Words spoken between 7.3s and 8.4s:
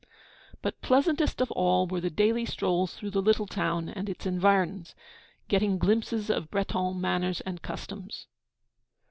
and customs.